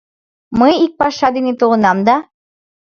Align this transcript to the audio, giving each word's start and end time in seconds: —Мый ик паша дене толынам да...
—Мый 0.59 0.73
ик 0.85 0.93
паша 0.99 1.27
дене 1.35 1.53
толынам 1.59 1.97
да... 2.07 2.15